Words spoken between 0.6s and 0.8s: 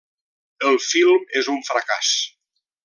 El